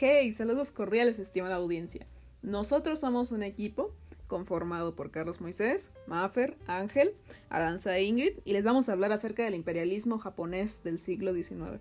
[0.00, 2.06] Hey, saludos cordiales, estimada audiencia.
[2.40, 3.92] Nosotros somos un equipo
[4.28, 7.16] conformado por Carlos Moisés, Maffer, Ángel,
[7.48, 11.80] Aranza e Ingrid, y les vamos a hablar acerca del imperialismo japonés del siglo XIX.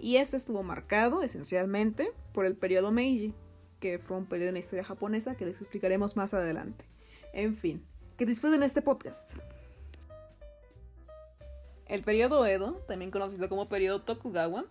[0.00, 3.32] Y este estuvo marcado esencialmente por el periodo Meiji,
[3.78, 6.84] que fue un periodo en la historia japonesa que les explicaremos más adelante.
[7.32, 7.86] En fin,
[8.16, 9.34] que disfruten este podcast.
[11.90, 14.64] El periodo Edo, también conocido como periodo Tokugawa,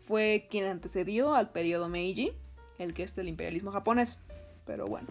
[0.00, 2.32] fue quien antecedió al periodo Meiji,
[2.78, 4.22] el que es del imperialismo japonés.
[4.64, 5.06] Pero bueno,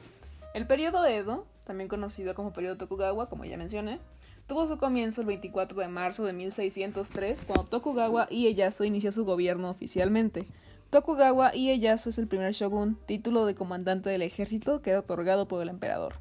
[0.55, 3.99] el periodo Edo, también conocido como periodo Tokugawa, como ya mencioné,
[4.47, 9.69] tuvo su comienzo el 24 de marzo de 1603, cuando Tokugawa Ieyasu inició su gobierno
[9.69, 10.47] oficialmente.
[10.89, 15.61] Tokugawa Ieyasu es el primer shogun, título de comandante del ejército que era otorgado por
[15.61, 16.15] el emperador.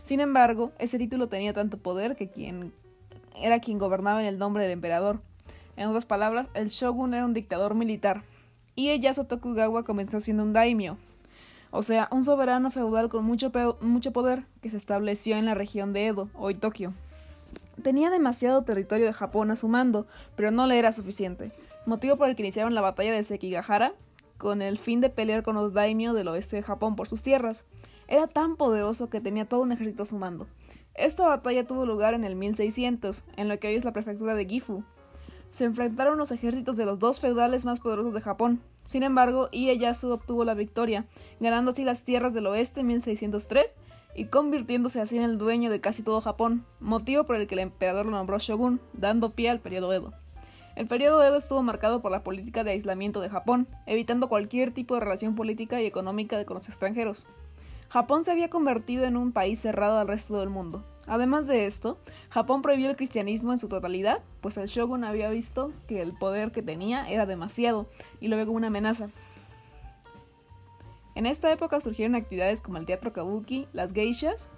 [0.00, 2.72] Sin embargo, ese título tenía tanto poder que quien
[3.40, 5.20] era quien gobernaba en el nombre del emperador.
[5.76, 8.22] En otras palabras, el shogun era un dictador militar.
[8.76, 10.96] Ieyasu Tokugawa comenzó siendo un daimyo,
[11.70, 15.92] o sea, un soberano feudal con mucho, mucho poder que se estableció en la región
[15.92, 16.94] de Edo, hoy Tokio.
[17.82, 20.06] Tenía demasiado territorio de Japón a su mando,
[20.36, 21.52] pero no le era suficiente,
[21.84, 23.92] motivo por el que iniciaron la batalla de Sekigahara,
[24.38, 27.64] con el fin de pelear con los daimyo del oeste de Japón por sus tierras.
[28.08, 30.46] Era tan poderoso que tenía todo un ejército a su mando.
[30.96, 34.46] Esta batalla tuvo lugar en el 1600, en lo que hoy es la prefectura de
[34.46, 34.82] Gifu.
[35.50, 38.62] Se enfrentaron los ejércitos de los dos feudales más poderosos de Japón.
[38.84, 41.04] Sin embargo, Ieyasu obtuvo la victoria,
[41.38, 43.76] ganando así las tierras del oeste en 1603
[44.14, 47.60] y convirtiéndose así en el dueño de casi todo Japón, motivo por el que el
[47.60, 50.12] emperador lo nombró shogun, dando pie al periodo Edo.
[50.76, 54.94] El periodo Edo estuvo marcado por la política de aislamiento de Japón, evitando cualquier tipo
[54.94, 57.26] de relación política y económica con los extranjeros.
[57.88, 60.84] Japón se había convertido en un país cerrado al resto del mundo.
[61.06, 61.98] Además de esto,
[62.30, 66.50] Japón prohibió el cristianismo en su totalidad, pues el shogun había visto que el poder
[66.50, 67.86] que tenía era demasiado
[68.20, 69.08] y lo como una amenaza.
[71.14, 74.50] En esta época surgieron actividades como el teatro kabuki, las geishas,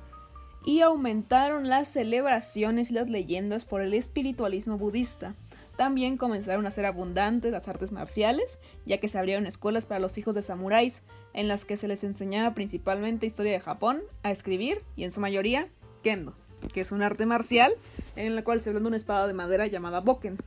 [0.65, 5.35] y aumentaron las celebraciones y las leyendas por el espiritualismo budista.
[5.79, 10.19] También comenzaron a ser abundantes las artes marciales, ya que se abrieron escuelas para los
[10.19, 14.83] hijos de samuráis, en las que se les enseñaba principalmente historia de Japón, a escribir
[14.97, 15.69] y en su mayoría
[16.03, 16.35] kendo,
[16.75, 17.77] que es un arte marcial
[18.17, 20.39] en la cual se blanda una espada de madera llamada boken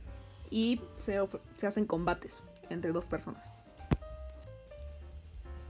[0.50, 1.18] y se,
[1.56, 3.50] se hacen combates entre dos personas.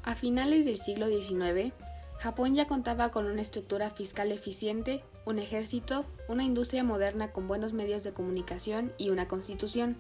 [0.03, 1.73] A finales del siglo XIX,
[2.19, 7.73] Japón ya contaba con una estructura fiscal eficiente, un ejército, una industria moderna con buenos
[7.73, 9.97] medios de comunicación y una constitución.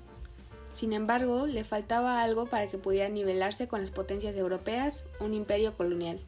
[0.72, 5.76] Sin embargo, le faltaba algo para que pudiera nivelarse con las potencias europeas, un imperio
[5.76, 6.20] colonial.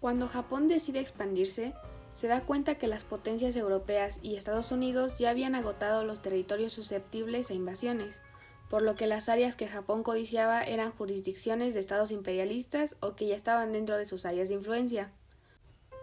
[0.00, 1.74] Cuando Japón decide expandirse,
[2.14, 6.72] se da cuenta que las potencias europeas y Estados Unidos ya habían agotado los territorios
[6.72, 8.20] susceptibles a invasiones,
[8.68, 13.26] por lo que las áreas que Japón codiciaba eran jurisdicciones de estados imperialistas o que
[13.26, 15.10] ya estaban dentro de sus áreas de influencia.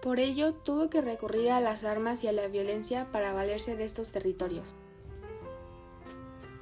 [0.01, 3.85] Por ello, tuvo que recurrir a las armas y a la violencia para valerse de
[3.85, 4.75] estos territorios.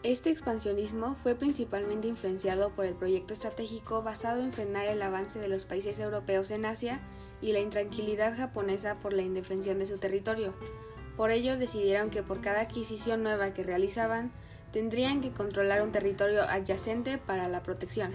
[0.03, 5.47] Este expansionismo fue principalmente influenciado por el proyecto estratégico basado en frenar el avance de
[5.47, 7.02] los países europeos en Asia
[7.40, 10.53] y la intranquilidad japonesa por la indefensión de su territorio.
[11.16, 14.34] Por ello decidieron que por cada adquisición nueva que realizaban,
[14.73, 18.11] tendrían que controlar un territorio adyacente para la protección.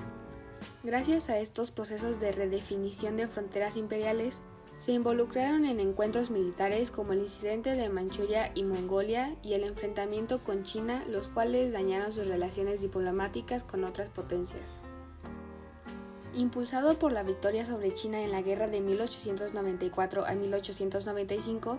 [0.82, 4.41] Gracias a estos procesos de redefinición de fronteras imperiales,
[4.76, 10.42] se involucraron en encuentros militares como el incidente de Manchuria y Mongolia y el enfrentamiento
[10.42, 14.82] con China, los cuales dañaron sus relaciones diplomáticas con otras potencias.
[16.34, 21.78] Impulsado por la victoria sobre China en la guerra de 1894 a 1895,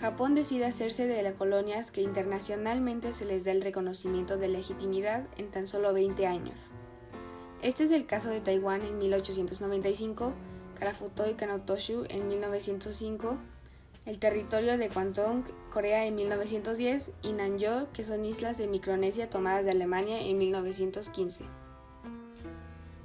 [0.00, 5.24] Japón decide hacerse de las colonias que internacionalmente se les da el reconocimiento de legitimidad
[5.38, 6.60] en tan solo 20 años.
[7.62, 10.34] Este es el caso de Taiwán en 1895,
[10.78, 13.38] Karafuto y Kanotoshu en 1905,
[14.04, 19.64] el territorio de Kwantong, Corea en 1910 y Nanjo, que son islas de Micronesia tomadas
[19.64, 21.44] de Alemania en 1915.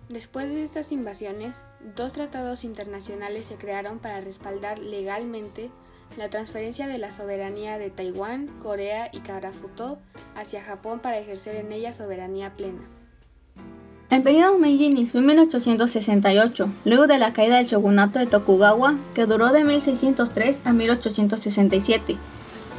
[0.09, 1.63] Después de estas invasiones,
[1.95, 5.71] dos tratados internacionales se crearon para respaldar legalmente
[6.17, 9.99] la transferencia de la soberanía de Taiwán, Corea y Karafuto
[10.35, 12.81] hacia Japón para ejercer en ella soberanía plena.
[14.09, 19.25] El periodo Meiji inició en 1868, luego de la caída del shogunato de Tokugawa, que
[19.25, 22.17] duró de 1603 a 1867.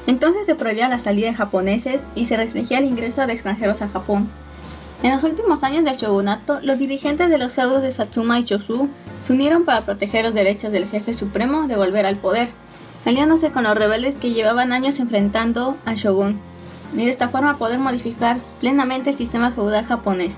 [0.07, 3.89] Entonces se prohibía la salida de japoneses y se restringía el ingreso de extranjeros a
[3.89, 4.29] Japón.
[5.03, 8.91] En los últimos años del shogunato, los dirigentes de los feudos de Satsuma y Chosu
[9.27, 12.51] se unieron para proteger los derechos del jefe supremo de volver al poder
[13.05, 16.39] aliándose con los rebeldes que llevaban años enfrentando al shogun.
[16.95, 20.37] y de esta forma poder modificar plenamente el sistema feudal japonés.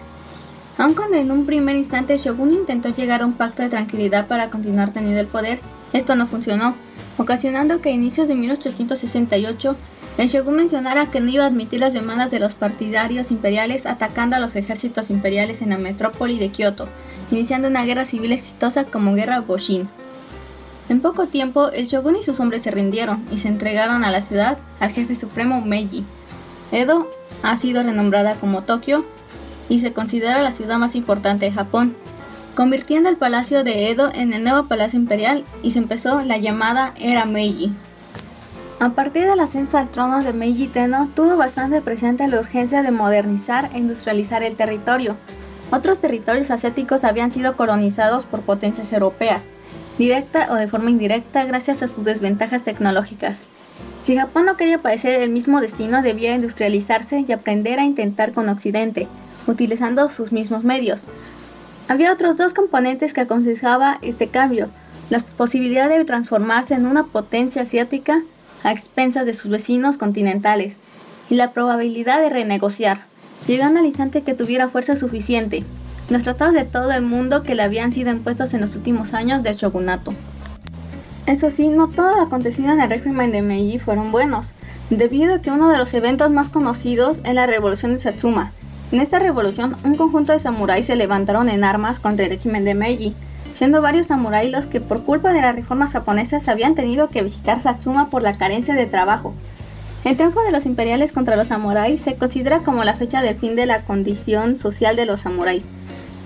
[0.77, 4.51] Aun cuando en un primer instante Shogun intentó llegar a un pacto de tranquilidad para
[4.51, 5.61] continuar teniendo el poder,
[5.93, 6.75] esto no funcionó,
[7.17, 9.77] ocasionando que a inicios de 1868
[10.19, 14.37] el shogun mencionara que no iba a admitir las demandas de los partidarios imperiales atacando
[14.37, 16.89] a los ejércitos imperiales en la metrópoli de Kioto,
[17.31, 19.89] iniciando una guerra civil exitosa como Guerra Boshin.
[20.89, 24.21] En poco tiempo, el shogun y sus hombres se rindieron y se entregaron a la
[24.21, 26.05] ciudad al jefe supremo Meiji.
[26.73, 27.09] Edo
[27.43, 29.05] ha sido renombrada como Tokio
[29.69, 31.97] y se considera la ciudad más importante de Japón,
[32.55, 36.93] convirtiendo el palacio de Edo en el nuevo palacio imperial y se empezó la llamada
[36.99, 37.73] Era Meiji.
[38.79, 42.91] A partir del ascenso al trono de Meiji Tenno, tuvo bastante presente la urgencia de
[42.91, 45.17] modernizar e industrializar el territorio.
[45.71, 49.43] Otros territorios asiáticos habían sido colonizados por potencias europeas,
[49.99, 53.39] directa o de forma indirecta gracias a sus desventajas tecnológicas.
[54.03, 58.49] Si Japón no quería padecer el mismo destino, debía industrializarse y aprender a intentar con
[58.49, 59.09] Occidente,
[59.47, 61.03] utilizando sus mismos medios,
[61.87, 64.71] había otros dos componentes que aconsejaba este cambio,
[65.11, 68.23] la posibilidad de transformarse en una potencia asiática
[68.63, 70.75] a expensas de sus vecinos continentales
[71.29, 73.03] y la probabilidad de renegociar,
[73.47, 75.65] llegando al instante que tuviera fuerza suficiente,
[76.09, 79.43] los tratados de todo el mundo que le habían sido impuestos en los últimos años
[79.43, 80.15] del shogunato.
[81.27, 84.53] Eso sí, no todo lo acontecido en el régimen de Meiji fueron buenos,
[84.91, 88.53] debido a que uno de los eventos más conocidos es la revolución de Satsuma,
[88.95, 92.75] en esta revolución, un conjunto de samuráis se levantaron en armas contra el régimen de
[92.75, 93.13] Meiji,
[93.55, 97.61] siendo varios samuráis los que por culpa de las reformas japonesas habían tenido que visitar
[97.61, 99.35] Satsuma por la carencia de trabajo.
[100.05, 103.57] El triunfo de los imperiales contra los samuráis se considera como la fecha del fin
[103.57, 105.65] de la condición social de los samuráis.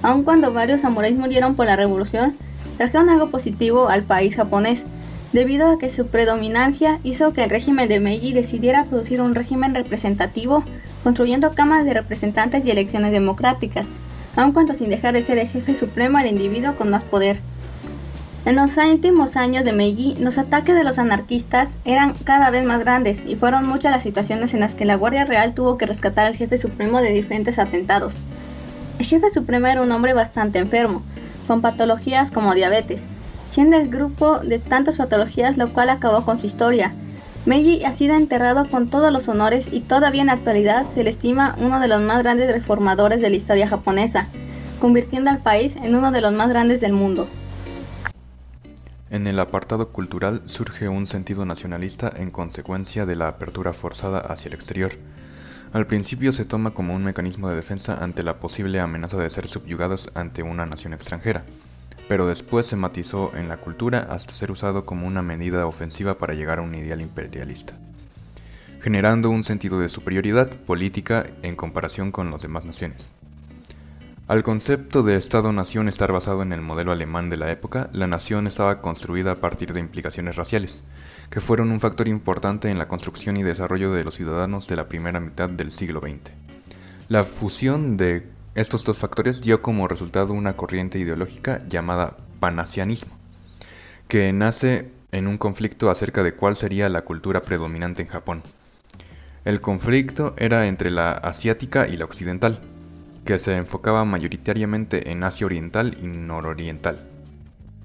[0.03, 2.37] Aun cuando varios samuráis murieron por la revolución,
[2.77, 4.85] trajeron algo positivo al país japonés,
[5.33, 9.75] debido a que su predominancia hizo que el régimen de Meiji decidiera producir un régimen
[9.75, 10.65] representativo
[11.03, 13.87] construyendo cámaras de representantes y elecciones democráticas,
[14.37, 17.41] aun cuando sin dejar de ser el jefe supremo al individuo con más poder.
[18.45, 22.81] En los últimos años de Meiji, los ataques de los anarquistas eran cada vez más
[22.81, 26.27] grandes y fueron muchas las situaciones en las que la Guardia Real tuvo que rescatar
[26.27, 28.15] al jefe supremo de diferentes atentados.
[28.99, 31.03] El jefe supremo era un hombre bastante enfermo,
[31.47, 33.03] con patologías como diabetes,
[33.51, 36.93] siendo el grupo de tantas patologías lo cual acabó con su historia,
[37.49, 41.09] Meiji ha sido enterrado con todos los honores y todavía en la actualidad se le
[41.09, 44.29] estima uno de los más grandes reformadores de la historia japonesa,
[44.79, 47.27] convirtiendo al país en uno de los más grandes del mundo.
[49.09, 54.49] En el apartado cultural surge un sentido nacionalista en consecuencia de la apertura forzada hacia
[54.49, 54.93] el exterior.
[55.73, 59.49] Al principio se toma como un mecanismo de defensa ante la posible amenaza de ser
[59.49, 61.45] subyugados ante una nación extranjera
[62.09, 66.35] pero después se matizó en la cultura hasta ser usado como una medida ofensiva para
[66.35, 67.75] llegar a un ideal imperialista,
[68.81, 73.13] generando un sentido de superioridad política en comparación con las demás naciones.
[74.27, 78.47] Al concepto de Estado-nación estar basado en el modelo alemán de la época, la nación
[78.47, 80.85] estaba construida a partir de implicaciones raciales,
[81.31, 84.89] que fueron un factor importante en la construcción y desarrollo de los ciudadanos de la
[84.89, 86.33] primera mitad del siglo XX.
[87.09, 93.13] La fusión de estos dos factores dio como resultado una corriente ideológica llamada panasianismo,
[94.09, 98.43] que nace en un conflicto acerca de cuál sería la cultura predominante en Japón.
[99.45, 102.61] El conflicto era entre la asiática y la occidental,
[103.25, 107.07] que se enfocaba mayoritariamente en Asia Oriental y Nororiental,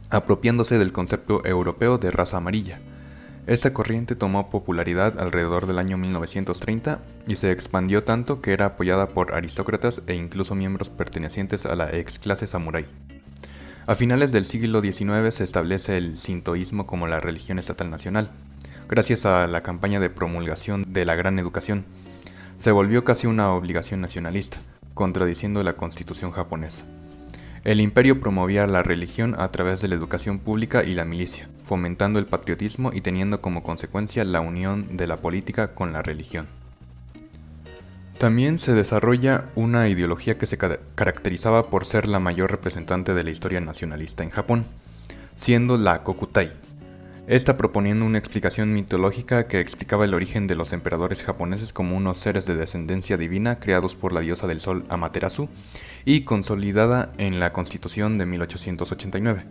[0.10, 2.80] apropiándose del concepto europeo de raza amarilla,
[3.46, 9.10] esta corriente tomó popularidad alrededor del año 1930 y se expandió tanto que era apoyada
[9.10, 12.86] por aristócratas e incluso miembros pertenecientes a la ex clase samurái.
[13.86, 18.32] A finales del siglo XIX se establece el sintoísmo como la religión estatal nacional,
[18.88, 21.84] gracias a la campaña de promulgación de la Gran Educación.
[22.58, 24.60] Se volvió casi una obligación nacionalista,
[24.94, 26.86] contradiciendo la constitución japonesa.
[27.64, 32.20] El imperio promovía la religión a través de la educación pública y la milicia, fomentando
[32.20, 36.48] el patriotismo y teniendo como consecuencia la unión de la política con la religión.
[38.18, 43.32] También se desarrolla una ideología que se caracterizaba por ser la mayor representante de la
[43.32, 44.66] historia nacionalista en Japón,
[45.36, 46.52] siendo la Kokutai,
[47.26, 52.18] esta proponiendo una explicación mitológica que explicaba el origen de los emperadores japoneses como unos
[52.18, 55.48] seres de descendencia divina creados por la diosa del sol Amaterasu
[56.04, 59.46] y consolidada en la Constitución de 1889.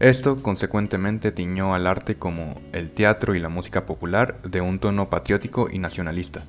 [0.00, 5.10] Esto consecuentemente tiñó al arte como el teatro y la música popular de un tono
[5.10, 6.44] patriótico y nacionalista,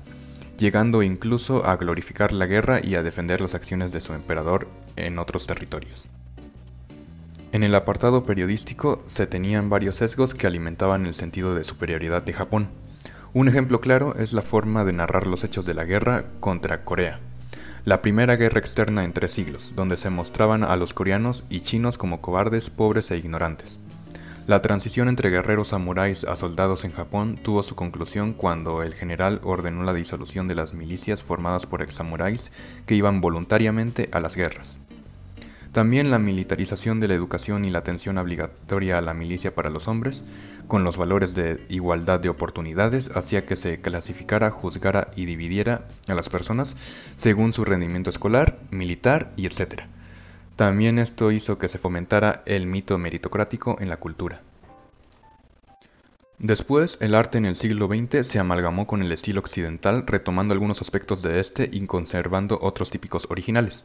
[0.58, 5.18] llegando incluso a glorificar la guerra y a defender las acciones de su emperador en
[5.18, 6.08] otros territorios.
[7.50, 12.34] En el apartado periodístico se tenían varios sesgos que alimentaban el sentido de superioridad de
[12.34, 12.68] Japón.
[13.32, 17.20] Un ejemplo claro es la forma de narrar los hechos de la guerra contra Corea.
[17.86, 21.96] La primera guerra externa en tres siglos, donde se mostraban a los coreanos y chinos
[21.96, 23.80] como cobardes, pobres e ignorantes.
[24.46, 29.40] La transición entre guerreros samuráis a soldados en Japón tuvo su conclusión cuando el general
[29.42, 32.52] ordenó la disolución de las milicias formadas por ex samuráis
[32.84, 34.78] que iban voluntariamente a las guerras.
[35.78, 39.86] También la militarización de la educación y la atención obligatoria a la milicia para los
[39.86, 40.24] hombres,
[40.66, 46.14] con los valores de igualdad de oportunidades, hacía que se clasificara, juzgara y dividiera a
[46.14, 46.76] las personas
[47.14, 49.82] según su rendimiento escolar, militar y etc.
[50.56, 54.42] También esto hizo que se fomentara el mito meritocrático en la cultura.
[56.38, 60.80] Después, el arte en el siglo XX se amalgamó con el estilo occidental, retomando algunos
[60.80, 63.84] aspectos de este y conservando otros típicos originales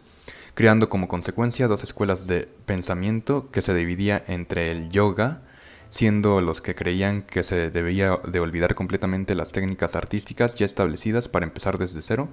[0.54, 5.42] creando como consecuencia dos escuelas de pensamiento que se dividía entre el yoga,
[5.90, 11.28] siendo los que creían que se debía de olvidar completamente las técnicas artísticas ya establecidas
[11.28, 12.30] para empezar desde cero,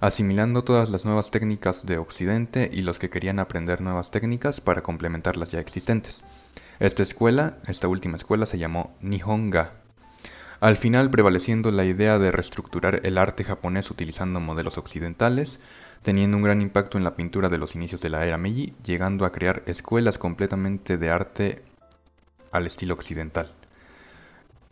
[0.00, 4.82] asimilando todas las nuevas técnicas de Occidente y los que querían aprender nuevas técnicas para
[4.82, 6.24] complementar las ya existentes.
[6.80, 9.74] Esta escuela, esta última escuela se llamó Nihonga.
[10.60, 15.60] Al final prevaleciendo la idea de reestructurar el arte japonés utilizando modelos occidentales,
[16.02, 19.24] teniendo un gran impacto en la pintura de los inicios de la era Meiji, llegando
[19.24, 21.62] a crear escuelas completamente de arte
[22.50, 23.52] al estilo occidental.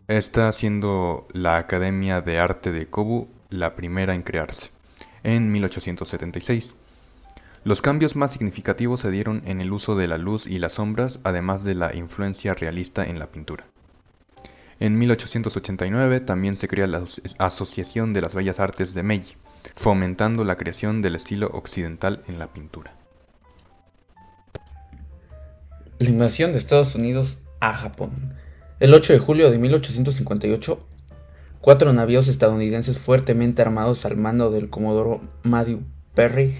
[0.08, 4.70] Esta siendo la Academia de Arte de Kobu la primera en crearse,
[5.22, 6.74] en 1876.
[7.64, 11.20] Los cambios más significativos se dieron en el uso de la luz y las sombras,
[11.22, 13.66] además de la influencia realista en la pintura.
[14.80, 17.04] En 1889 también se crea la
[17.38, 19.36] Asociación de las Bellas Artes de Meiji,
[19.76, 22.96] fomentando la creación del estilo occidental en la pintura.
[26.00, 28.34] La invasión de Estados Unidos a Japón.
[28.80, 30.84] El 8 de julio de 1858,
[31.60, 36.56] cuatro navíos estadounidenses fuertemente armados al mando del comodoro Matthew Perry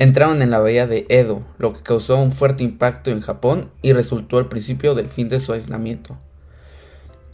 [0.00, 3.92] entraron en la bahía de Edo, lo que causó un fuerte impacto en Japón y
[3.92, 6.16] resultó el principio del fin de su aislamiento.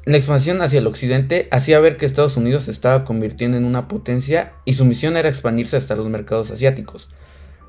[0.04, 3.86] La expansión hacia el occidente hacía ver que Estados Unidos se estaba convirtiendo en una
[3.86, 7.08] potencia y su misión era expandirse hasta los mercados asiáticos.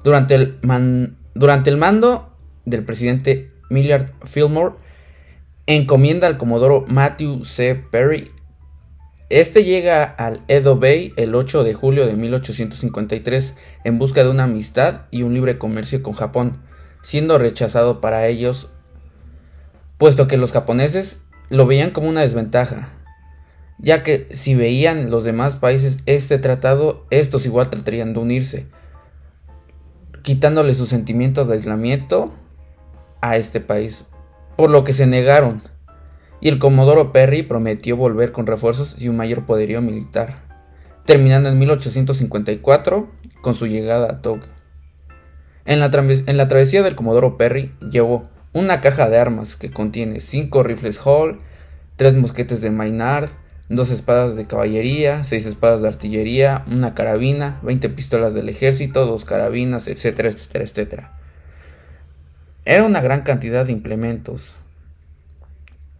[0.04, 0.58] Durante el,
[1.36, 2.34] durante el mando
[2.66, 4.78] del presidente Millard Fillmore,
[5.68, 7.76] encomienda al comodoro Matthew C.
[7.76, 8.32] Perry.
[9.30, 14.46] Este llega al Edo Bay el 8 de julio de 1853 en busca de una
[14.46, 16.62] amistad y un libre comercio con Japón,
[17.02, 18.70] siendo rechazado para ellos,
[19.98, 21.20] puesto que los japoneses
[21.50, 22.94] lo veían como una desventaja,
[23.80, 28.68] ya que si veían los demás países este tratado, estos igual tratarían de unirse,
[30.24, 32.34] quitándole sus sentimientos de aislamiento
[33.20, 34.06] a este país,
[34.56, 35.64] por lo que se negaron,
[36.40, 40.44] y el Comodoro Perry prometió volver con refuerzos y un mayor poderío militar,
[41.06, 43.10] terminando en 1854
[43.42, 44.58] con su llegada a Tokio.
[45.66, 51.02] En la, travesía del Comodoro Perry llevó una caja de armas que contiene 5 rifles
[51.04, 51.40] Hall,
[51.98, 53.30] 3 mosquetes de Maynard,
[53.70, 59.26] 2 espadas de caballería, 6 espadas de artillería, una carabina, 20 pistolas del ejército, 2
[59.26, 61.12] carabinas, etcétera, etcétera, etcétera.
[62.64, 64.54] Era una gran cantidad de implementos.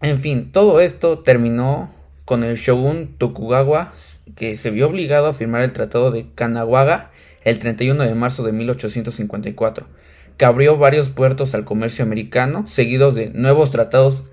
[0.00, 1.92] En fin, todo esto terminó
[2.24, 3.92] con el shogun Tokugawa,
[4.36, 7.10] que se vio obligado a firmar el Tratado de Kanagawa
[7.44, 9.86] el 31 de marzo de 1854
[10.38, 14.26] que abrió varios puertos al comercio americano, seguidos de nuevos tratados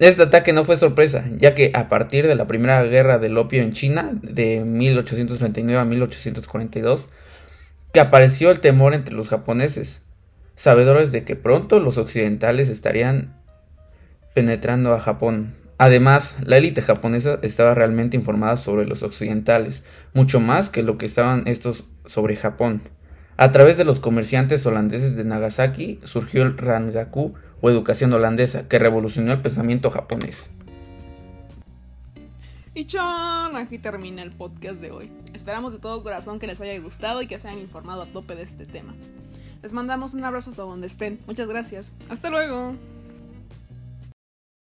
[0.00, 3.62] Este ataque no fue sorpresa, ya que a partir de la primera guerra del opio
[3.62, 7.08] en China, de 1839 a 1842,
[7.92, 10.02] que apareció el temor entre los japoneses,
[10.56, 13.36] sabedores de que pronto los occidentales estarían
[14.34, 15.54] penetrando a Japón.
[15.78, 21.06] Además, la élite japonesa estaba realmente informada sobre los occidentales, mucho más que lo que
[21.06, 22.82] estaban estos sobre Japón.
[23.36, 28.78] A través de los comerciantes holandeses de Nagasaki surgió el Rangaku o educación holandesa, que
[28.78, 30.50] revolucionó el pensamiento japonés.
[32.74, 35.10] Y chon, aquí termina el podcast de hoy.
[35.32, 38.34] Esperamos de todo corazón que les haya gustado y que se hayan informado a tope
[38.34, 38.94] de este tema.
[39.62, 41.20] Les mandamos un abrazo hasta donde estén.
[41.26, 41.94] Muchas gracias.
[42.10, 42.74] Hasta luego.